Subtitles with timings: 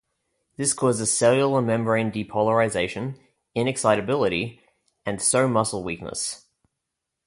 [0.57, 3.19] This causes cellular membrane depolarization,
[3.55, 4.59] inexcitability,
[5.05, 6.47] and so muscle weakness.